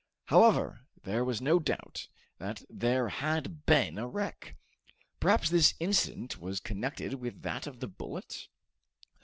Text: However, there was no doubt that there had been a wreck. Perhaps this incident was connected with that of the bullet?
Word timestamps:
However, 0.25 0.87
there 1.03 1.23
was 1.23 1.41
no 1.43 1.59
doubt 1.59 2.07
that 2.39 2.63
there 2.71 3.09
had 3.09 3.67
been 3.67 3.99
a 3.99 4.07
wreck. 4.07 4.55
Perhaps 5.19 5.51
this 5.51 5.75
incident 5.79 6.39
was 6.39 6.59
connected 6.59 7.13
with 7.13 7.43
that 7.43 7.67
of 7.67 7.81
the 7.81 7.87
bullet? 7.87 8.47